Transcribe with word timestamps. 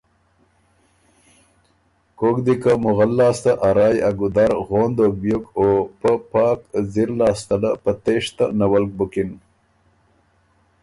کوک 2.17 2.37
دې 2.45 2.55
که 2.61 2.71
مغل 2.83 3.11
لاسته 3.19 3.51
ا 3.67 3.69
رایٛ 3.77 3.97
ا 4.07 4.09
ګُودر 4.19 4.51
غون 4.67 4.89
دوک 4.97 5.13
بیوک 5.21 5.45
او 5.57 5.67
پۀ 5.99 6.11
پاک 6.31 6.59
ځِر 6.91 7.09
لاسته 7.19 7.55
له 7.61 7.71
تېشته 8.05 8.45
نَوَلک 8.59 8.91
بُکِن۔ 8.97 9.29